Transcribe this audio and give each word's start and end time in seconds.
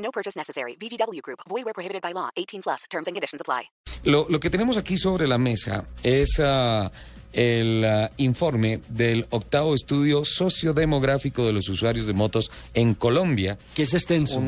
No 0.00 0.10
purchase 0.10 0.36
necessary. 0.36 0.76
VGW 0.76 1.22
Group. 1.22 1.40
Void 1.48 1.64
where 1.64 1.74
prohibited 1.74 2.02
by 2.02 2.12
law. 2.12 2.30
18 2.36 2.62
plus. 2.62 2.84
Terms 2.90 3.06
and 3.06 3.14
conditions 3.14 3.40
apply. 3.40 3.70
Lo, 4.04 4.26
lo 4.28 4.40
que 4.40 4.50
tenemos 4.50 4.76
aquí 4.76 4.96
sobre 4.96 5.26
la 5.26 5.38
mesa 5.38 5.84
es 6.02 6.40
ah, 6.40 6.90
el 7.32 7.84
ah, 7.84 8.10
informe 8.16 8.80
del 8.88 9.26
octavo 9.30 9.74
estudio 9.74 10.24
sociodemográfico 10.24 11.44
de 11.46 11.52
los 11.52 11.68
usuarios 11.68 12.06
de 12.06 12.12
motos 12.12 12.50
en 12.74 12.94
Colombia. 12.94 13.58
Que 13.74 13.82
es 13.82 13.94
extenso. 13.94 14.42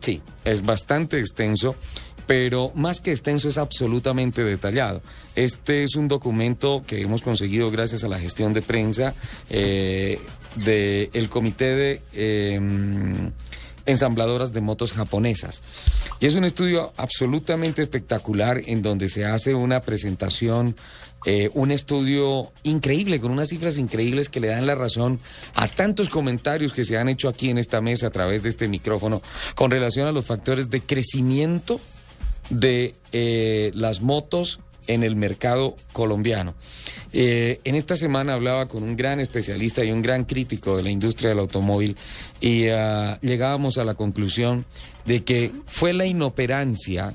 Sí, 0.00 0.22
es 0.44 0.64
bastante 0.64 1.18
extenso, 1.18 1.74
pero 2.26 2.70
más 2.74 3.00
que 3.00 3.10
extenso 3.10 3.48
es 3.48 3.58
absolutamente 3.58 4.44
detallado. 4.44 5.02
Este 5.34 5.82
es 5.82 5.96
un 5.96 6.08
documento 6.08 6.84
que 6.86 7.00
hemos 7.02 7.22
conseguido 7.22 7.70
gracias 7.70 8.04
a 8.04 8.08
la 8.08 8.18
gestión 8.18 8.52
de 8.52 8.62
prensa 8.62 9.14
eh, 9.50 10.18
del 10.56 11.28
Comité 11.28 11.74
de 11.74 12.02
eh, 12.12 12.60
Ensambladoras 13.86 14.52
de 14.52 14.60
Motos 14.60 14.92
Japonesas. 14.92 15.62
Y 16.20 16.26
es 16.26 16.34
un 16.34 16.44
estudio 16.44 16.92
absolutamente 16.96 17.82
espectacular 17.82 18.60
en 18.66 18.82
donde 18.82 19.08
se 19.08 19.24
hace 19.24 19.54
una 19.54 19.80
presentación, 19.80 20.76
eh, 21.26 21.50
un 21.54 21.70
estudio 21.70 22.52
increíble, 22.62 23.20
con 23.20 23.30
unas 23.32 23.48
cifras 23.48 23.78
increíbles 23.78 24.28
que 24.28 24.40
le 24.40 24.48
dan 24.48 24.66
la 24.66 24.74
razón 24.74 25.20
a 25.54 25.68
tantos 25.68 26.08
comentarios 26.08 26.72
que 26.72 26.84
se 26.84 26.96
han 26.96 27.08
hecho 27.08 27.28
aquí 27.28 27.50
en 27.50 27.58
esta 27.58 27.80
mesa 27.80 28.08
a 28.08 28.10
través 28.10 28.42
de 28.42 28.48
este 28.48 28.68
micrófono 28.68 29.22
con 29.54 29.70
relación 29.70 30.06
a 30.06 30.12
los 30.12 30.24
factores 30.24 30.70
de 30.70 30.80
crecimiento 30.80 31.80
de 32.50 32.94
eh, 33.12 33.70
las 33.74 34.00
motos 34.00 34.60
en 34.86 35.02
el 35.02 35.16
mercado 35.16 35.76
colombiano. 35.92 36.54
Eh, 37.12 37.60
en 37.64 37.74
esta 37.74 37.96
semana 37.96 38.34
hablaba 38.34 38.66
con 38.66 38.82
un 38.82 38.96
gran 38.96 39.20
especialista 39.20 39.84
y 39.84 39.90
un 39.90 40.02
gran 40.02 40.24
crítico 40.24 40.76
de 40.76 40.82
la 40.82 40.90
industria 40.90 41.30
del 41.30 41.40
automóvil 41.40 41.96
y 42.40 42.68
ah, 42.68 43.18
llegábamos 43.20 43.78
a 43.78 43.84
la 43.84 43.94
conclusión 43.94 44.64
de 45.04 45.22
que 45.22 45.52
fue 45.66 45.92
la 45.92 46.06
inoperancia 46.06 47.14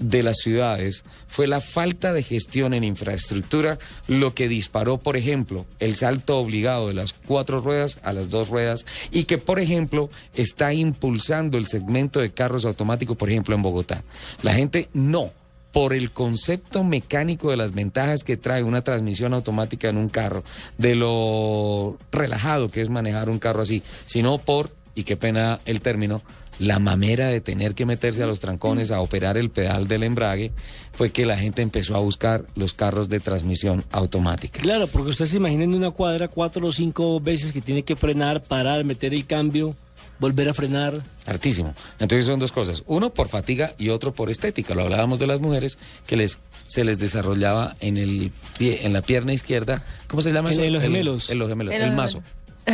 de 0.00 0.22
las 0.22 0.38
ciudades 0.38 1.04
fue 1.30 1.46
la 1.46 1.60
falta 1.60 2.12
de 2.12 2.24
gestión 2.24 2.74
en 2.74 2.82
infraestructura 2.82 3.78
lo 4.08 4.34
que 4.34 4.48
disparó, 4.48 4.98
por 4.98 5.16
ejemplo, 5.16 5.66
el 5.78 5.94
salto 5.94 6.38
obligado 6.38 6.88
de 6.88 6.94
las 6.94 7.12
cuatro 7.12 7.60
ruedas 7.60 7.98
a 8.02 8.12
las 8.12 8.30
dos 8.30 8.48
ruedas 8.48 8.84
y 9.12 9.24
que, 9.24 9.38
por 9.38 9.60
ejemplo, 9.60 10.10
está 10.34 10.72
impulsando 10.72 11.56
el 11.56 11.66
segmento 11.66 12.18
de 12.18 12.32
carros 12.32 12.64
automáticos, 12.64 13.16
por 13.16 13.30
ejemplo, 13.30 13.54
en 13.54 13.62
Bogotá. 13.62 14.02
La 14.42 14.54
gente 14.54 14.88
no, 14.92 15.32
por 15.72 15.92
el 15.94 16.10
concepto 16.10 16.84
mecánico 16.84 17.50
de 17.50 17.56
las 17.56 17.72
ventajas 17.72 18.24
que 18.24 18.36
trae 18.36 18.62
una 18.62 18.82
transmisión 18.82 19.34
automática 19.34 19.88
en 19.88 19.96
un 19.96 20.08
carro, 20.08 20.42
de 20.78 20.94
lo 20.94 21.98
relajado 22.10 22.70
que 22.70 22.80
es 22.80 22.90
manejar 22.90 23.30
un 23.30 23.38
carro 23.38 23.62
así, 23.62 23.82
sino 24.06 24.38
por, 24.38 24.70
y 24.94 25.04
qué 25.04 25.16
pena 25.16 25.60
el 25.64 25.80
término, 25.80 26.22
la 26.58 26.78
mamera 26.78 27.28
de 27.28 27.40
tener 27.40 27.74
que 27.74 27.86
meterse 27.86 28.22
a 28.22 28.26
los 28.26 28.38
trancones 28.38 28.90
a 28.90 29.00
operar 29.00 29.38
el 29.38 29.50
pedal 29.50 29.88
del 29.88 30.02
embrague, 30.02 30.52
fue 30.92 31.10
que 31.10 31.24
la 31.24 31.38
gente 31.38 31.62
empezó 31.62 31.96
a 31.96 32.00
buscar 32.00 32.44
los 32.54 32.74
carros 32.74 33.08
de 33.08 33.18
transmisión 33.18 33.82
automática. 33.90 34.60
Claro, 34.60 34.86
porque 34.86 35.10
usted 35.10 35.26
se 35.26 35.38
imagina 35.38 35.64
en 35.64 35.74
una 35.74 35.90
cuadra 35.90 36.28
cuatro 36.28 36.66
o 36.66 36.72
cinco 36.72 37.18
veces 37.18 37.52
que 37.52 37.62
tiene 37.62 37.82
que 37.82 37.96
frenar, 37.96 38.42
parar, 38.42 38.84
meter 38.84 39.14
el 39.14 39.24
cambio, 39.24 39.74
volver 40.20 40.48
a 40.48 40.54
frenar. 40.54 40.94
Hartísimo. 41.26 41.74
Entonces 41.98 42.26
son 42.26 42.38
dos 42.38 42.52
cosas. 42.52 42.82
Uno 42.86 43.10
por 43.10 43.28
fatiga 43.28 43.72
y 43.78 43.88
otro 43.88 44.12
por 44.12 44.30
estética. 44.30 44.74
Lo 44.74 44.82
hablábamos 44.82 45.18
de 45.18 45.26
las 45.26 45.40
mujeres 45.40 45.78
que 46.06 46.16
les 46.16 46.38
se 46.66 46.84
les 46.84 46.98
desarrollaba 47.00 47.74
en 47.80 47.96
el 47.96 48.30
pie, 48.56 48.86
en 48.86 48.92
la 48.92 49.02
pierna 49.02 49.32
izquierda. 49.32 49.82
¿Cómo 50.06 50.22
se 50.22 50.30
llama 50.30 50.50
En- 50.50 50.54
eso? 50.54 50.62
en 50.62 50.72
los 50.72 50.82
El- 50.84 50.88
gemelos. 50.90 51.30
En 51.30 51.38
los 51.40 51.48
gemelos. 51.48 51.74
El 51.74 51.86
los 51.86 51.94
mazo. 51.94 52.22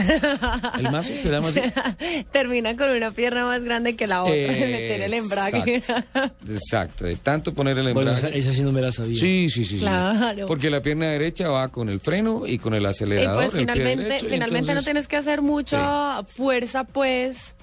El 0.78 0.90
mazo 0.90 1.10
se 1.16 1.28
llama 1.30 1.48
así. 1.48 1.60
Termina 2.30 2.76
con 2.76 2.90
una 2.90 3.10
pierna 3.10 3.44
más 3.44 3.62
grande 3.62 3.96
que 3.96 4.06
la 4.06 4.22
otra 4.22 4.34
de 4.34 4.48
meter 4.68 5.00
el 5.02 5.14
embrague. 5.14 5.76
Exacto. 5.76 6.20
Exacto. 6.48 7.04
De 7.04 7.16
tanto 7.16 7.52
poner 7.54 7.76
el 7.78 7.92
Bueno, 7.94 8.12
embrague. 8.12 8.38
esa, 8.38 8.50
esa 8.50 8.56
sí 8.56 8.62
no 8.62 8.72
me 8.72 8.80
la 8.82 8.90
sabía. 8.90 9.18
Sí, 9.18 9.48
sí, 9.50 9.64
sí. 9.64 9.84
Porque 10.46 10.70
la 10.70 10.80
pierna 10.80 11.06
derecha 11.10 11.48
va 11.48 11.68
con 11.68 11.88
el 11.88 12.00
freno 12.00 12.46
y 12.46 12.58
con 12.58 12.74
el 12.74 12.82
Y 12.82 12.86
acelerador. 12.86 13.44
pues 13.44 13.54
el 13.54 13.66
pie 13.66 13.74
finalmente, 13.74 14.04
derecho, 14.04 14.26
y 14.26 14.28
finalmente 14.28 14.74
no 14.74 14.82
tienes 14.82 15.08
que 15.08 15.16
hacer 15.16 15.42
mucha 15.42 16.22
fuerza, 16.24 16.84
pues, 16.84 17.55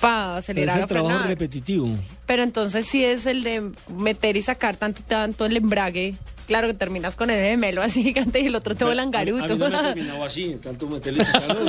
para 0.00 0.24
Pero 0.26 0.38
es 0.38 0.44
acelerar 0.44 0.80
el 0.80 0.86
trabajo 0.86 1.10
frenar. 1.14 1.28
repetitivo. 1.28 1.88
Pero 2.26 2.42
entonces 2.42 2.86
sí 2.86 3.04
es 3.04 3.26
el 3.26 3.42
de 3.42 3.70
meter 3.96 4.36
y 4.36 4.42
sacar 4.42 4.76
tanto 4.76 5.02
tanto 5.06 5.44
el 5.46 5.56
embrague. 5.56 6.14
Claro 6.46 6.68
que 6.68 6.74
terminas 6.74 7.16
con 7.16 7.28
el 7.30 7.40
gemelo 7.44 7.82
así 7.82 8.02
gigante 8.04 8.38
y 8.38 8.46
el 8.46 8.54
otro 8.54 8.76
todo 8.76 8.90
A 8.90 8.92
mí 8.92 8.96
langaruto. 8.98 9.56
no 9.56 9.68
me 9.68 9.76
terminado 9.82 10.24
así, 10.24 10.56
tanto 10.62 10.86
meterle. 10.86 11.24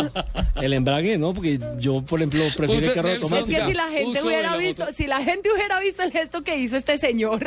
El 0.61 0.73
embrague, 0.73 1.17
¿no? 1.17 1.33
Porque 1.33 1.59
yo, 1.79 2.01
por 2.03 2.19
ejemplo, 2.19 2.43
prefiero 2.55 2.85
el 2.87 2.93
carro 2.93 3.09
Nelson, 3.09 3.27
Es 3.27 3.33
automático. 3.41 3.65
que 3.65 3.67
si 3.67 3.73
la 3.75 3.87
gente 3.89 4.05
uso 4.09 4.19
de 4.21 4.27
hubiera 4.27 4.51
la 4.51 4.57
visto, 4.57 4.83
moto. 4.83 4.93
si 4.95 5.07
la 5.07 5.21
gente 5.21 5.49
hubiera 5.53 5.79
visto 5.79 6.03
el 6.03 6.11
gesto 6.11 6.43
que 6.43 6.57
hizo 6.59 6.77
este 6.77 6.97
señor. 6.99 7.43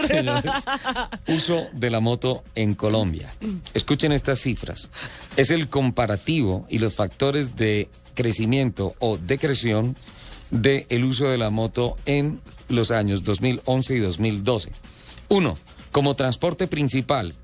uso 1.29 1.67
de 1.73 1.91
la 1.91 2.01
moto 2.01 2.43
en 2.55 2.75
Colombia. 2.75 3.31
Escuchen 3.75 4.13
estas 4.13 4.41
cifras. 4.41 4.91
Es 5.37 5.51
el 5.51 5.69
comparativo 5.69 6.67
y 6.69 6.79
los 6.79 6.95
factores 6.95 7.57
de 7.57 7.89
crecimiento 8.15 8.95
o 8.99 9.17
decreción 9.19 9.97
del 10.51 10.87
el 10.89 11.05
uso 11.05 11.27
de 11.27 11.39
la 11.39 11.51
moto 11.51 11.97
en 12.07 12.41
los 12.69 12.91
años 12.91 13.23
2011 13.25 13.95
y 13.95 13.99
2012. 13.99 14.73
Uno, 15.29 15.57
como 15.93 16.17
transporte 16.17 16.67
principal, 16.67 17.35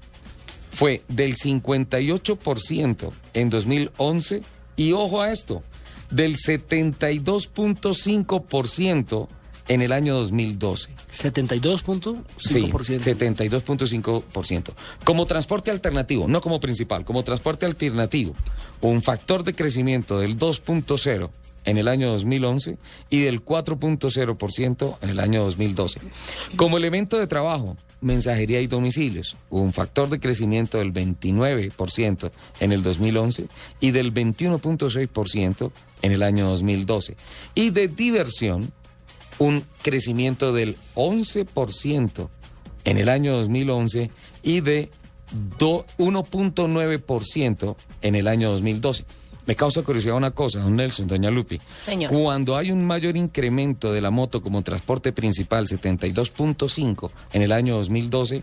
fue 0.73 1.03
del 1.09 1.37
58% 1.37 3.13
en 3.35 3.51
2011 3.51 4.41
y 4.77 4.93
ojo 4.93 5.21
a 5.23 5.33
esto, 5.33 5.63
del 6.11 6.37
72.5% 6.37 9.29
en 9.69 9.83
el 9.83 9.93
año 9.93 10.15
2012. 10.17 10.91
72.5%. 11.13 12.25
Sí, 12.37 12.71
72.5%. 12.71 14.73
Como 15.05 15.27
transporte 15.27 15.71
alternativo, 15.71 16.27
no 16.29 16.41
como 16.41 16.59
principal, 16.61 17.05
como 17.05 17.23
transporte 17.25 17.67
alternativo, 17.67 18.35
un 18.81 19.03
factor 19.03 19.45
de 19.45 19.55
crecimiento 19.55 20.19
del 20.19 20.39
2.0 20.39 21.29
en 21.67 21.77
el 21.77 21.89
año 21.89 22.09
2011 22.11 22.79
y 23.11 23.21
del 23.21 23.45
4.0% 23.45 24.97
en 25.03 25.11
el 25.11 25.21
año 25.21 25.43
2012. 25.45 26.01
Como 26.57 26.79
elemento 26.79 27.19
de 27.19 27.27
trabajo, 27.27 27.77
mensajería 28.01 28.61
y 28.61 28.67
domicilios, 28.67 29.37
un 29.51 29.73
factor 29.73 30.09
de 30.09 30.19
crecimiento 30.21 30.79
del 30.79 30.93
29% 30.95 32.31
en 32.61 32.73
el 32.73 32.83
2011 32.83 33.47
y 33.81 33.91
del 33.91 34.15
21.6% 34.15 35.71
en 36.03 36.13
el 36.13 36.23
año 36.23 36.49
2012. 36.49 37.17
Y 37.55 37.71
de 37.71 37.89
diversión, 37.89 38.73
un 39.39 39.65
crecimiento 39.83 40.53
del 40.53 40.77
11% 40.95 42.29
en 42.85 42.99
el 42.99 43.09
año 43.09 43.37
2011 43.39 44.11
y 44.43 44.61
de 44.61 44.91
do- 45.59 45.85
1.9% 45.99 47.77
en 48.03 48.15
el 48.15 48.29
año 48.29 48.53
2012. 48.53 49.05
Me 49.47 49.55
causa 49.55 49.83
curiosidad 49.83 50.17
una 50.17 50.33
cosa, 50.33 50.61
don 50.61 50.77
Nelson, 50.77 51.07
doña 51.07 51.31
Lupi. 51.31 51.61
Señor. 51.79 52.11
Cuando 52.11 52.57
hay 52.57 52.71
un 52.73 52.85
mayor 52.85 53.17
incremento 53.17 53.93
de 53.93 54.01
la 54.01 54.11
moto 54.11 54.43
como 54.43 54.63
transporte 54.63 55.13
principal, 55.13 55.67
72.5 55.67 57.11
en 57.33 57.43
el 57.43 57.53
año 57.53 57.77
2012, 57.77 58.43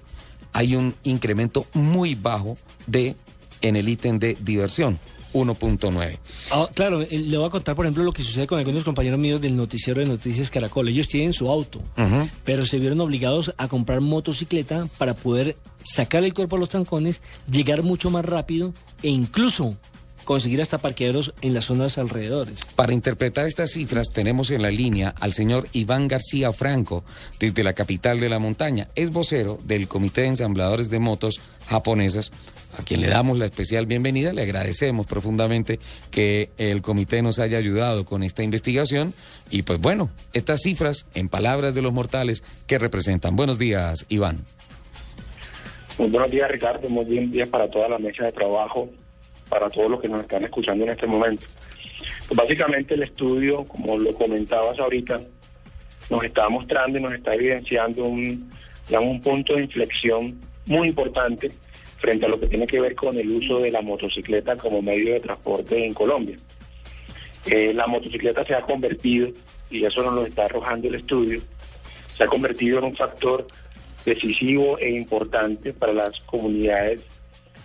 hay 0.54 0.76
un 0.76 0.96
incremento 1.04 1.66
muy 1.74 2.16
bajo 2.16 2.58
de 2.88 3.16
en 3.62 3.76
el 3.76 3.88
ítem 3.88 4.20
de 4.20 4.38
diversión, 4.42 5.00
1.9. 5.34 6.18
Ah, 6.52 6.70
claro, 6.74 7.02
eh, 7.02 7.18
le 7.18 7.38
voy 7.38 7.48
a 7.48 7.50
contar, 7.50 7.76
por 7.76 7.86
ejemplo, 7.86 8.04
lo 8.04 8.12
que 8.12 8.24
sucede 8.24 8.46
con 8.46 8.60
algunos 8.60 8.84
compañeros 8.84 9.20
míos 9.20 9.42
del 9.42 9.56
noticiero 9.56 10.00
de 10.00 10.06
Noticias 10.06 10.52
Caracol. 10.52 10.90
Ellos 10.90 11.08
tienen 11.08 11.34
su 11.34 11.50
auto, 11.50 11.82
pero 12.44 12.66
se 12.66 12.78
vieron 12.78 13.02
obligados 13.02 13.54
a 13.58 13.68
comprar 13.68 14.02
motocicleta 14.02 14.88
para 14.98 15.16
poder 15.16 15.56
sacar 15.82 16.24
el 16.24 16.34
cuerpo 16.34 16.58
a 16.58 16.60
los 16.60 16.70
trancones, 16.70 17.22
llegar 17.50 17.84
mucho 17.84 18.10
más 18.10 18.26
rápido 18.26 18.74
e 19.02 19.10
incluso 19.10 19.78
conseguir 20.24 20.62
hasta 20.62 20.78
parqueaderos 20.78 21.34
en 21.42 21.54
las 21.54 21.66
zonas 21.66 21.98
alrededores. 21.98 22.66
Para 22.76 22.94
interpretar 22.94 23.48
estas 23.48 23.72
cifras 23.72 24.12
tenemos 24.12 24.52
en 24.52 24.62
la 24.62 24.72
línea 24.72 25.14
al 25.20 25.34
señor 25.34 25.68
Iván 25.74 26.08
García 26.08 26.52
Franco, 26.52 27.04
desde 27.40 27.64
la 27.64 27.74
capital 27.74 28.20
de 28.20 28.30
la 28.30 28.40
montaña. 28.40 28.88
Es 28.96 29.12
vocero 29.12 29.60
del 29.64 29.88
Comité 29.88 30.22
de 30.22 30.28
Ensambladores 30.28 30.90
de 30.90 31.00
Motos 31.00 31.40
Japonesas, 31.68 32.32
a 32.78 32.84
quien 32.84 33.02
le 33.02 33.08
damos 33.08 33.38
la 33.38 33.46
especial 33.46 33.86
bienvenida. 33.86 34.34
Le 34.34 34.44
agradecemos 34.44 35.06
profundamente 35.06 35.80
que 36.12 36.50
el 36.58 36.82
comité 36.82 37.22
nos 37.22 37.40
haya 37.40 37.58
ayudado 37.58 38.06
con 38.06 38.24
esta 38.24 38.44
investigación. 38.44 39.14
Y 39.50 39.62
pues 39.64 39.80
bueno, 39.80 40.10
estas 40.34 40.62
cifras, 40.62 41.06
en 41.14 41.30
palabras 41.30 41.76
de 41.76 41.82
los 41.82 41.94
mortales, 41.94 42.44
¿qué 42.68 42.80
representan? 42.80 43.36
Buenos 43.36 43.60
días, 43.60 44.06
Iván. 44.10 44.44
Muy 45.98 46.10
buenos 46.10 46.32
días, 46.32 46.50
Ricardo. 46.50 46.90
Muy 46.90 47.06
buen 47.06 47.32
día 47.32 47.46
para 47.46 47.70
toda 47.70 47.88
la 47.88 48.00
mesa 48.00 48.26
de 48.26 48.32
trabajo, 48.32 48.90
para 49.54 49.70
todos 49.70 49.92
los 49.92 50.02
que 50.02 50.10
nos 50.10 50.22
están 50.22 50.44
escuchando 50.44 50.84
en 50.84 50.90
este 50.90 51.06
momento. 51.06 51.46
Pues 52.28 52.36
básicamente 52.36 52.96
el 52.96 53.04
estudio, 53.04 53.66
como 53.66 54.00
lo 54.00 54.12
comentabas 54.16 54.80
ahorita, 54.80 55.22
nos 56.10 56.24
está 56.24 56.50
mostrando 56.50 56.98
y 56.98 57.02
nos 57.04 57.14
está 57.14 57.36
evidenciando 57.36 58.04
un, 58.04 58.52
un 58.90 59.22
punto 59.22 59.54
de 59.54 59.62
inflexión 59.62 60.42
muy 60.66 60.88
importante 60.88 61.52
frente 62.00 62.26
a 62.26 62.30
lo 62.30 62.40
que 62.40 62.48
tiene 62.48 62.66
que 62.66 62.82
ver 62.82 62.96
con 62.96 63.16
el 63.16 63.30
uso 63.30 63.60
de 63.60 63.70
la 63.70 63.84
motocicleta 63.84 64.58
como 64.58 64.82
medio 64.82 65.14
de 65.14 65.20
transporte 65.20 65.86
en 65.86 65.94
Colombia. 65.94 66.38
Eh, 67.46 67.74
la 67.76 67.86
motocicleta 67.86 68.44
se 68.44 68.56
ha 68.56 68.62
convertido, 68.62 69.30
y 69.70 69.86
eso 69.86 70.02
nos 70.02 70.16
lo 70.16 70.26
está 70.26 70.46
arrojando 70.46 70.88
el 70.88 70.96
estudio, 70.96 71.42
se 72.18 72.24
ha 72.24 72.28
convertido 72.28 72.80
en 72.80 72.86
un 72.86 72.96
factor 72.96 73.46
decisivo 74.04 74.80
e 74.80 74.90
importante 74.90 75.74
para 75.74 75.94
las 75.94 76.20
comunidades 76.22 77.13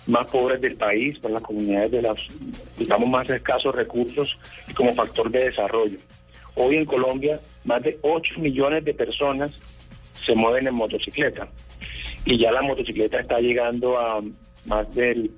más 0.08 0.26
pobres 0.26 0.60
del 0.60 0.74
país, 0.74 1.18
para 1.18 1.34
las 1.34 1.42
comunidades 1.42 1.90
de 1.90 2.02
los, 2.02 2.28
digamos, 2.76 3.08
más 3.08 3.28
escasos 3.28 3.74
recursos 3.74 4.36
y 4.66 4.72
como 4.72 4.94
factor 4.94 5.30
de 5.30 5.44
desarrollo. 5.44 5.98
Hoy 6.54 6.76
en 6.76 6.86
Colombia, 6.86 7.38
más 7.64 7.82
de 7.82 7.98
8 8.02 8.40
millones 8.40 8.84
de 8.84 8.94
personas 8.94 9.52
se 10.24 10.34
mueven 10.34 10.66
en 10.66 10.74
motocicleta 10.74 11.46
y 12.24 12.38
ya 12.38 12.50
la 12.50 12.62
motocicleta 12.62 13.20
está 13.20 13.38
llegando 13.38 13.98
a 13.98 14.22
más 14.64 14.94
del 14.94 15.30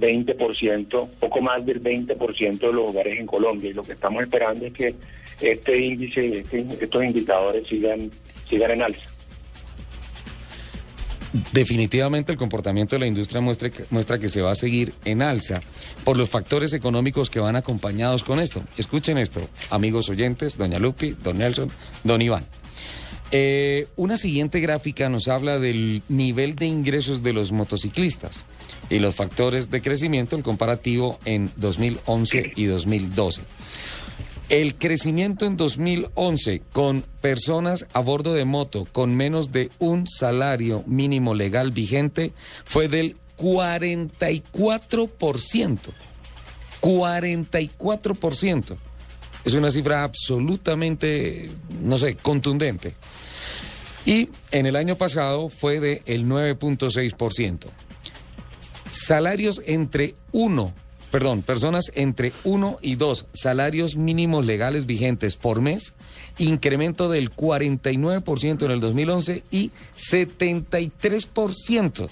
20%, 0.00 1.08
poco 1.20 1.40
más 1.40 1.64
del 1.64 1.82
20% 1.82 2.58
de 2.58 2.72
los 2.72 2.86
hogares 2.86 3.18
en 3.18 3.26
Colombia 3.26 3.70
y 3.70 3.74
lo 3.74 3.82
que 3.82 3.92
estamos 3.92 4.22
esperando 4.22 4.66
es 4.66 4.72
que 4.72 4.94
este 5.40 5.78
índice, 5.78 6.38
este, 6.38 6.66
estos 6.80 7.04
indicadores 7.04 7.66
sigan, 7.66 8.10
sigan 8.48 8.70
en 8.72 8.82
alza. 8.82 9.13
Definitivamente 11.52 12.30
el 12.30 12.38
comportamiento 12.38 12.94
de 12.94 13.00
la 13.00 13.06
industria 13.08 13.40
muestra, 13.40 13.68
muestra 13.90 14.20
que 14.20 14.28
se 14.28 14.40
va 14.40 14.52
a 14.52 14.54
seguir 14.54 14.94
en 15.04 15.20
alza 15.20 15.62
por 16.04 16.16
los 16.16 16.30
factores 16.30 16.72
económicos 16.72 17.28
que 17.28 17.40
van 17.40 17.56
acompañados 17.56 18.22
con 18.22 18.38
esto. 18.38 18.62
Escuchen 18.76 19.18
esto, 19.18 19.40
amigos 19.70 20.08
oyentes, 20.08 20.56
doña 20.56 20.78
Lupi, 20.78 21.16
don 21.24 21.38
Nelson, 21.38 21.72
don 22.04 22.22
Iván. 22.22 22.44
Eh, 23.32 23.88
una 23.96 24.16
siguiente 24.16 24.60
gráfica 24.60 25.08
nos 25.08 25.26
habla 25.26 25.58
del 25.58 26.02
nivel 26.08 26.54
de 26.54 26.66
ingresos 26.66 27.24
de 27.24 27.32
los 27.32 27.50
motociclistas 27.50 28.44
y 28.88 29.00
los 29.00 29.16
factores 29.16 29.72
de 29.72 29.82
crecimiento, 29.82 30.36
el 30.36 30.44
comparativo 30.44 31.18
en 31.24 31.50
2011 31.56 32.52
y 32.54 32.66
2012. 32.66 33.40
El 34.50 34.74
crecimiento 34.74 35.46
en 35.46 35.56
2011 35.56 36.60
con 36.70 37.02
personas 37.22 37.86
a 37.94 38.00
bordo 38.00 38.34
de 38.34 38.44
moto 38.44 38.86
con 38.92 39.16
menos 39.16 39.52
de 39.52 39.70
un 39.78 40.06
salario 40.06 40.84
mínimo 40.86 41.32
legal 41.34 41.70
vigente 41.70 42.34
fue 42.64 42.88
del 42.88 43.16
44%. 43.38 45.78
44%. 46.82 48.76
Es 49.44 49.54
una 49.54 49.70
cifra 49.70 50.04
absolutamente, 50.04 51.48
no 51.80 51.96
sé, 51.96 52.16
contundente. 52.16 52.92
Y 54.04 54.28
en 54.50 54.66
el 54.66 54.76
año 54.76 54.96
pasado 54.96 55.48
fue 55.48 55.80
de 55.80 56.02
el 56.04 56.26
9.6%. 56.26 57.64
Salarios 58.90 59.62
entre 59.64 60.14
1 60.32 60.83
perdón, 61.14 61.42
personas 61.42 61.92
entre 61.94 62.32
1 62.42 62.78
y 62.82 62.96
2 62.96 63.26
salarios 63.32 63.94
mínimos 63.94 64.46
legales 64.46 64.84
vigentes 64.84 65.36
por 65.36 65.60
mes, 65.60 65.94
incremento 66.38 67.08
del 67.08 67.30
49% 67.30 68.64
en 68.64 68.70
el 68.72 68.80
2011 68.80 69.44
y 69.52 69.70
73% 69.96 72.08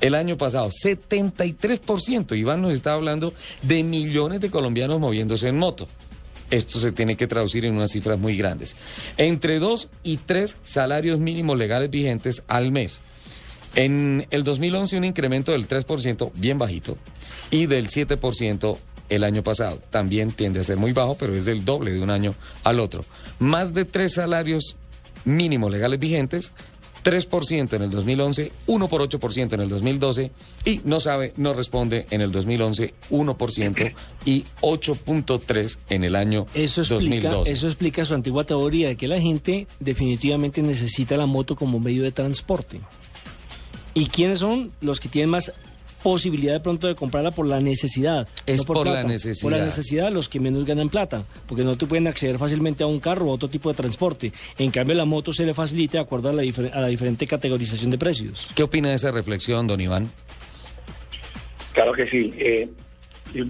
el 0.00 0.14
año 0.14 0.38
pasado, 0.38 0.70
73%. 0.70 2.34
Iván 2.34 2.62
nos 2.62 2.72
está 2.72 2.94
hablando 2.94 3.34
de 3.60 3.82
millones 3.82 4.40
de 4.40 4.50
colombianos 4.50 5.00
moviéndose 5.00 5.48
en 5.48 5.58
moto. 5.58 5.86
Esto 6.50 6.78
se 6.78 6.92
tiene 6.92 7.18
que 7.18 7.26
traducir 7.26 7.66
en 7.66 7.74
unas 7.74 7.90
cifras 7.90 8.18
muy 8.18 8.38
grandes. 8.38 8.74
Entre 9.18 9.58
2 9.58 9.90
y 10.02 10.16
3 10.16 10.56
salarios 10.64 11.20
mínimos 11.20 11.58
legales 11.58 11.90
vigentes 11.90 12.42
al 12.48 12.72
mes. 12.72 13.00
En 13.74 14.26
el 14.30 14.44
2011 14.44 14.98
un 14.98 15.04
incremento 15.04 15.52
del 15.52 15.68
3%, 15.68 16.32
bien 16.34 16.58
bajito, 16.58 16.96
y 17.50 17.66
del 17.66 17.88
7% 17.88 18.78
el 19.08 19.24
año 19.24 19.42
pasado. 19.42 19.78
También 19.90 20.32
tiende 20.32 20.60
a 20.60 20.64
ser 20.64 20.76
muy 20.76 20.92
bajo, 20.92 21.16
pero 21.16 21.34
es 21.34 21.44
del 21.44 21.64
doble 21.64 21.92
de 21.92 22.00
un 22.00 22.10
año 22.10 22.34
al 22.64 22.80
otro. 22.80 23.04
Más 23.38 23.74
de 23.74 23.84
tres 23.84 24.14
salarios 24.14 24.76
mínimos 25.24 25.70
legales 25.70 25.98
vigentes, 25.98 26.52
3% 27.02 27.72
en 27.74 27.82
el 27.82 27.90
2011, 27.90 28.52
1 28.66 28.88
por 28.88 29.02
8% 29.02 29.54
en 29.54 29.60
el 29.60 29.68
2012 29.68 30.30
y 30.64 30.80
no 30.84 31.00
sabe, 31.00 31.32
no 31.36 31.54
responde 31.54 32.06
en 32.10 32.20
el 32.20 32.30
2011, 32.30 32.94
1% 33.10 33.94
y 34.24 34.44
8.3 34.60 35.78
en 35.88 36.04
el 36.04 36.14
año 36.14 36.46
eso 36.54 36.82
explica, 36.82 37.30
2012. 37.30 37.52
Eso 37.52 37.66
explica 37.66 38.04
su 38.04 38.14
antigua 38.14 38.44
teoría 38.44 38.88
de 38.88 38.96
que 38.96 39.08
la 39.08 39.20
gente 39.20 39.66
definitivamente 39.78 40.62
necesita 40.62 41.16
la 41.16 41.26
moto 41.26 41.56
como 41.56 41.80
medio 41.80 42.02
de 42.02 42.12
transporte. 42.12 42.80
¿Y 43.94 44.06
quiénes 44.06 44.38
son 44.38 44.70
los 44.80 45.00
que 45.00 45.08
tienen 45.08 45.30
más 45.30 45.52
posibilidad 46.02 46.54
de 46.54 46.60
pronto 46.60 46.86
de 46.86 46.94
comprarla 46.94 47.30
por 47.30 47.46
la 47.46 47.60
necesidad? 47.60 48.26
Es 48.46 48.58
no 48.60 48.64
por 48.64 48.76
la 48.78 48.82
plata. 48.92 49.08
necesidad. 49.08 49.42
Por 49.42 49.52
la 49.52 49.64
necesidad, 49.64 50.10
los 50.12 50.28
que 50.28 50.40
menos 50.40 50.64
ganan 50.64 50.88
plata, 50.88 51.24
porque 51.46 51.62
no 51.64 51.76
te 51.76 51.86
pueden 51.86 52.06
acceder 52.06 52.38
fácilmente 52.38 52.82
a 52.84 52.86
un 52.86 53.00
carro 53.00 53.26
o 53.26 53.30
a 53.30 53.34
otro 53.34 53.48
tipo 53.48 53.68
de 53.68 53.74
transporte. 53.74 54.32
En 54.58 54.70
cambio, 54.70 54.94
la 54.96 55.04
moto 55.04 55.32
se 55.32 55.44
le 55.44 55.52
facilita 55.54 55.98
de 55.98 56.04
acuerdo 56.04 56.30
a 56.30 56.32
la, 56.32 56.42
difer- 56.42 56.72
a 56.72 56.80
la 56.80 56.86
diferente 56.88 57.26
categorización 57.26 57.90
de 57.90 57.98
precios. 57.98 58.48
¿Qué 58.54 58.62
opina 58.62 58.88
de 58.88 58.94
esa 58.94 59.10
reflexión, 59.10 59.66
don 59.66 59.80
Iván? 59.80 60.10
Claro 61.72 61.92
que 61.92 62.08
sí. 62.08 62.32
Eh, 62.38 62.68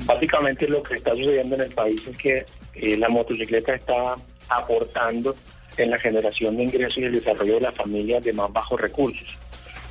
básicamente 0.04 0.66
lo 0.68 0.82
que 0.82 0.94
está 0.94 1.12
sucediendo 1.12 1.54
en 1.56 1.62
el 1.62 1.70
país 1.70 2.00
es 2.10 2.16
que 2.16 2.44
eh, 2.74 2.96
la 2.96 3.08
motocicleta 3.08 3.74
está 3.74 4.16
aportando 4.48 5.34
en 5.76 5.90
la 5.90 5.98
generación 5.98 6.56
de 6.56 6.64
ingresos 6.64 6.98
y 6.98 7.04
el 7.04 7.12
desarrollo 7.12 7.54
de 7.54 7.60
las 7.60 7.74
familias 7.74 8.24
de 8.24 8.32
más 8.32 8.52
bajos 8.52 8.80
recursos. 8.80 9.38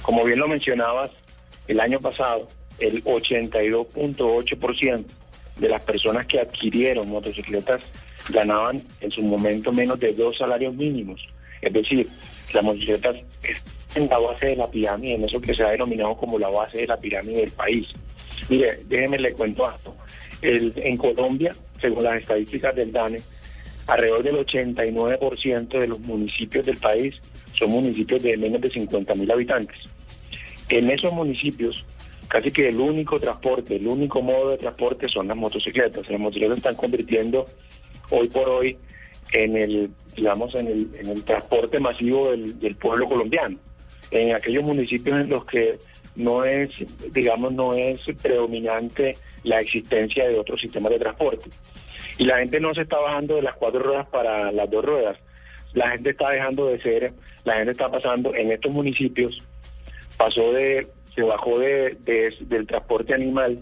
Como 0.02 0.24
bien 0.24 0.40
lo 0.40 0.48
mencionabas, 0.48 1.12
el 1.68 1.80
año 1.80 2.00
pasado 2.00 2.48
el 2.80 3.04
82.8% 3.04 5.06
de 5.58 5.70
las 5.70 5.84
personas 5.84 6.26
que 6.26 6.40
adquirieron 6.40 7.10
motocicletas 7.10 7.82
ganaban 8.30 8.82
en 9.02 9.12
su 9.12 9.22
momento 9.22 9.72
menos 9.74 10.00
de 10.00 10.14
dos 10.14 10.38
salarios 10.38 10.74
mínimos. 10.74 11.22
Es 11.62 11.74
decir, 11.74 12.08
las 12.54 12.64
motocicletas 12.64 13.18
están 13.44 14.04
en 14.04 14.10
la 14.10 14.18
base 14.20 14.46
de 14.48 14.56
la 14.56 14.70
pirámide, 14.70 15.16
en 15.16 15.26
eso 15.26 15.42
que 15.42 15.54
se 15.54 15.64
ha 15.64 15.72
denominado 15.72 16.16
como 16.16 16.40
la 16.40 16.48
base 16.50 16.78
de 16.80 16.88
la 16.88 16.98
pirámide 16.98 17.42
del 17.42 17.52
país. 17.52 17.88
Mire, 18.48 18.80
déjeme 18.88 19.20
le 19.20 19.34
cuento. 19.34 19.70
El- 20.42 20.72
en 20.78 20.96
Colombia, 20.96 21.54
según 21.82 22.04
las 22.06 22.16
estadísticas 22.16 22.74
del 22.76 22.94
DANE, 22.94 23.22
alrededor 23.88 24.24
del 24.24 24.38
89% 24.38 25.80
de 25.80 25.88
los 25.88 26.00
municipios 26.00 26.66
del 26.66 26.78
país 26.78 27.20
son 27.54 27.72
municipios 27.72 28.22
de 28.24 28.38
menos 28.38 28.62
de 28.62 28.70
50 28.70 29.14
mil 29.16 29.32
habitantes. 29.32 29.78
En 30.70 30.90
esos 30.90 31.12
municipios, 31.12 31.86
casi 32.28 32.52
que 32.52 32.70
el 32.70 32.80
único 32.80 33.20
transporte, 33.20 33.76
el 33.76 33.88
único 33.88 34.22
modo 34.22 34.52
de 34.52 34.58
transporte 34.58 35.10
son 35.10 35.28
las 35.28 35.38
motocicletas. 35.38 36.10
Las 36.10 36.20
motocicletas 36.20 36.58
están 36.58 36.76
convirtiendo 36.76 37.48
hoy 38.12 38.28
por 38.28 38.50
hoy 38.50 38.78
en 39.32 39.58
el, 39.58 39.90
digamos, 40.16 40.54
en 40.56 40.68
el, 40.68 41.24
transporte 41.24 41.80
masivo 41.80 42.32
del, 42.32 42.60
del 42.60 42.76
pueblo 42.76 43.06
colombiano. 43.06 43.58
En 44.12 44.36
aquellos 44.36 44.64
municipios 44.64 45.20
en 45.20 45.30
los 45.30 45.46
que 45.46 45.78
no 46.16 46.44
es, 46.44 46.70
digamos, 47.12 47.54
no 47.54 47.74
es 47.74 48.02
predominante 48.22 49.16
la 49.44 49.60
existencia 49.60 50.28
de 50.28 50.38
otros 50.38 50.60
sistemas 50.60 50.92
de 50.92 51.00
transporte. 51.00 51.50
Y 52.18 52.26
la 52.26 52.40
gente 52.40 52.60
no 52.60 52.74
se 52.74 52.82
está 52.82 53.00
bajando 53.00 53.36
de 53.36 53.44
las 53.44 53.56
cuatro 53.56 53.80
ruedas 53.80 54.08
para 54.08 54.52
las 54.52 54.70
dos 54.70 54.84
ruedas. 54.84 55.18
La 55.74 55.92
gente 55.92 56.10
está 56.10 56.32
dejando 56.32 56.68
de 56.68 56.82
ser, 56.82 57.14
la 57.50 57.56
gente 57.58 57.72
está 57.72 57.90
pasando 57.90 58.34
en 58.36 58.52
estos 58.52 58.72
municipios, 58.74 59.42
pasó 60.18 60.52
de, 60.54 60.88
se 61.16 61.24
bajó 61.24 61.60
de, 61.60 61.98
de- 62.06 62.34
del 62.42 62.66
transporte 62.68 63.14
animal, 63.14 63.60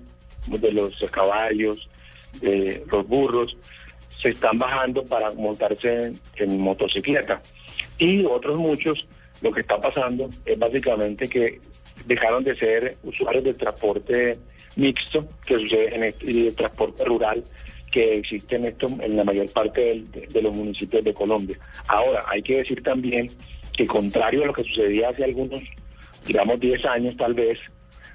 de 0.47 0.71
los 0.71 0.99
caballos, 1.11 1.89
de 2.41 2.83
los 2.91 3.07
burros, 3.07 3.57
se 4.21 4.29
están 4.29 4.57
bajando 4.57 5.03
para 5.05 5.31
montarse 5.31 5.89
en, 6.05 6.19
en 6.35 6.59
motocicleta. 6.59 7.41
Y 7.97 8.25
otros 8.25 8.57
muchos, 8.57 9.07
lo 9.41 9.51
que 9.51 9.61
está 9.61 9.79
pasando 9.79 10.29
es 10.45 10.57
básicamente 10.57 11.27
que 11.27 11.59
dejaron 12.05 12.43
de 12.43 12.55
ser 12.57 12.97
usuarios 13.03 13.43
del 13.43 13.57
transporte 13.57 14.37
mixto 14.75 15.27
que 15.45 15.55
sucede 15.59 15.95
en 15.95 16.03
este, 16.03 16.31
y 16.31 16.43
de 16.45 16.51
transporte 16.51 17.03
rural 17.05 17.43
que 17.91 18.15
existe 18.15 18.55
en 18.57 18.65
esto 18.65 18.87
en 19.01 19.15
la 19.15 19.23
mayor 19.23 19.49
parte 19.51 20.03
de 20.35 20.41
los 20.41 20.53
municipios 20.53 21.03
de 21.03 21.13
Colombia. 21.13 21.57
Ahora, 21.87 22.23
hay 22.27 22.41
que 22.41 22.57
decir 22.57 22.83
también 22.83 23.29
que 23.77 23.85
contrario 23.85 24.43
a 24.43 24.47
lo 24.47 24.53
que 24.53 24.63
sucedía 24.63 25.09
hace 25.09 25.23
algunos, 25.23 25.61
digamos 26.25 26.59
10 26.59 26.85
años 26.85 27.15
tal 27.15 27.35
vez, 27.35 27.59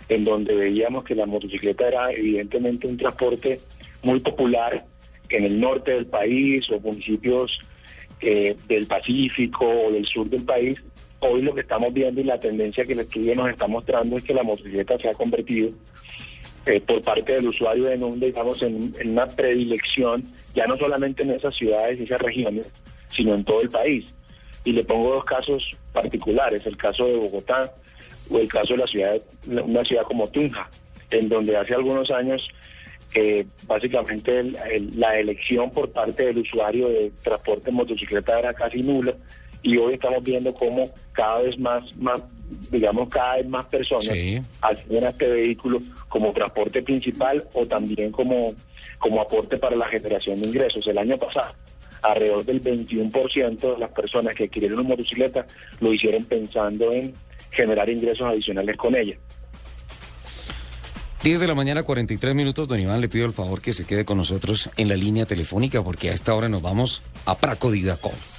en 0.08 0.24
donde 0.24 0.54
veíamos 0.54 1.04
que 1.04 1.14
la 1.14 1.24
motocicleta 1.24 1.88
era 1.88 2.12
evidentemente 2.12 2.88
un 2.88 2.96
transporte 2.96 3.60
muy 4.02 4.20
popular 4.20 4.84
en 5.30 5.44
el 5.44 5.58
norte 5.58 5.92
del 5.92 6.06
país 6.06 6.68
o 6.70 6.80
municipios 6.80 7.60
eh, 8.20 8.54
del 8.68 8.86
Pacífico 8.86 9.66
o 9.66 9.92
del 9.92 10.04
sur 10.04 10.28
del 10.28 10.44
país, 10.44 10.82
hoy 11.20 11.42
lo 11.42 11.54
que 11.54 11.62
estamos 11.62 11.94
viendo 11.94 12.20
y 12.20 12.24
la 12.24 12.40
tendencia 12.40 12.84
que 12.84 12.92
el 12.92 13.00
estudio 13.00 13.34
nos 13.36 13.48
está 13.48 13.66
mostrando 13.68 14.16
es 14.16 14.24
que 14.24 14.34
la 14.34 14.42
motocicleta 14.42 14.98
se 14.98 15.08
ha 15.08 15.14
convertido 15.14 15.70
eh, 16.66 16.80
por 16.80 17.00
parte 17.02 17.34
del 17.34 17.48
usuario 17.48 17.88
en 17.88 18.02
un, 18.02 18.20
digamos, 18.20 18.62
en, 18.62 18.92
en 18.98 19.10
una 19.10 19.26
predilección, 19.26 20.24
ya 20.54 20.66
no 20.66 20.76
solamente 20.76 21.22
en 21.22 21.30
esas 21.30 21.54
ciudades 21.54 21.98
y 22.00 22.04
esas 22.04 22.20
regiones, 22.20 22.70
sino 23.08 23.34
en 23.34 23.44
todo 23.44 23.62
el 23.62 23.70
país. 23.70 24.12
Y 24.64 24.72
le 24.72 24.84
pongo 24.84 25.14
dos 25.14 25.24
casos 25.24 25.76
particulares, 25.92 26.64
el 26.66 26.76
caso 26.76 27.04
de 27.06 27.16
Bogotá 27.16 27.72
o 28.30 28.38
el 28.38 28.48
caso 28.48 28.74
de 28.74 28.78
la 28.78 28.86
ciudad, 28.86 29.20
una 29.46 29.82
ciudad 29.84 30.02
como 30.04 30.28
Tunja, 30.28 30.68
en 31.10 31.28
donde 31.28 31.56
hace 31.56 31.74
algunos 31.74 32.10
años 32.10 32.48
eh, 33.14 33.44
básicamente 33.66 34.38
el- 34.38 34.56
el- 34.72 34.98
la 34.98 35.18
elección 35.18 35.70
por 35.70 35.90
parte 35.92 36.24
del 36.24 36.38
usuario 36.38 36.88
de 36.88 37.12
transporte 37.22 37.68
en 37.68 37.76
motocicleta 37.76 38.38
era 38.38 38.54
casi 38.54 38.82
nula 38.82 39.14
y 39.62 39.76
hoy 39.76 39.94
estamos 39.94 40.22
viendo 40.24 40.54
cómo 40.54 40.88
cada 41.12 41.40
vez 41.42 41.58
más, 41.58 41.94
más 41.96 42.22
digamos, 42.70 43.10
cada 43.10 43.36
vez 43.36 43.46
más 43.48 43.66
personas 43.66 44.06
Sí. 44.06 44.40
a 44.62 44.72
este 44.72 45.28
vehículo 45.28 45.80
como 46.08 46.32
transporte 46.32 46.80
principal 46.82 47.44
o 47.52 47.66
también 47.66 48.12
como, 48.12 48.54
como 48.98 49.20
aporte 49.20 49.58
para 49.58 49.76
la 49.76 49.88
generación 49.88 50.40
de 50.40 50.46
ingresos. 50.46 50.86
El 50.86 50.96
año 50.96 51.18
pasado, 51.18 51.52
alrededor 52.02 52.44
del 52.44 52.62
21% 52.62 53.74
de 53.74 53.78
las 53.78 53.90
personas 53.90 54.34
que 54.34 54.44
adquirieron 54.44 54.80
una 54.80 54.88
motocicleta 54.90 55.46
lo 55.80 55.92
hicieron 55.92 56.24
pensando 56.24 56.92
en 56.92 57.14
generar 57.50 57.88
ingresos 57.88 58.26
adicionales 58.26 58.76
con 58.76 58.94
ella. 58.96 59.16
10 61.22 61.38
de 61.38 61.46
la 61.46 61.54
mañana, 61.54 61.84
43 61.84 62.34
minutos. 62.34 62.66
Don 62.66 62.80
Iván, 62.80 63.00
le 63.00 63.08
pido 63.08 63.26
el 63.26 63.32
favor 63.32 63.60
que 63.60 63.72
se 63.72 63.84
quede 63.84 64.04
con 64.04 64.18
nosotros 64.18 64.70
en 64.76 64.88
la 64.88 64.96
línea 64.96 65.24
telefónica 65.24 65.82
porque 65.82 66.10
a 66.10 66.14
esta 66.14 66.34
hora 66.34 66.48
nos 66.48 66.62
vamos 66.62 67.02
a 67.26 67.38
Praco 67.38 67.70
Didacón. 67.70 68.31